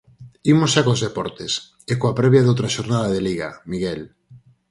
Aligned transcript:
Imos 0.51 0.71
xa 0.73 0.81
cos 0.87 1.03
deportes, 1.07 1.51
e 1.91 1.93
coa 1.99 2.17
previa 2.19 2.45
doutra 2.45 2.73
xornada 2.75 3.07
de 3.11 3.21
Liga, 3.27 3.49
Miguel. 3.71 4.01